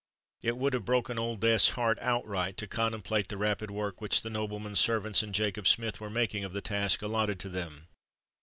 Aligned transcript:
It 0.41 0.57
would 0.57 0.73
have 0.73 0.83
broken 0.83 1.19
Old 1.19 1.41
Death's 1.41 1.69
heart 1.77 1.99
outright 2.01 2.57
to 2.57 2.65
contemplate 2.65 3.27
the 3.27 3.37
rapid 3.37 3.69
work 3.69 4.01
which 4.01 4.23
the 4.23 4.31
nobleman's 4.31 4.79
servants 4.79 5.21
and 5.21 5.31
Jacob 5.31 5.67
Smith 5.67 6.01
were 6.01 6.09
making 6.09 6.43
of 6.43 6.53
the 6.53 6.59
task 6.61 7.03
allotted 7.03 7.37
to 7.41 7.49
them. 7.49 7.87